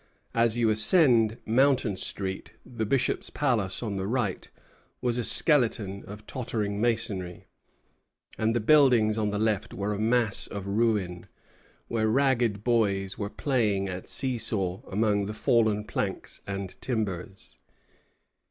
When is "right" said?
4.07-4.49